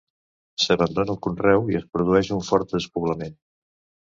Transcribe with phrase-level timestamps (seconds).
[0.63, 3.37] S'abandona el conreu i es produeix un fort despoblament.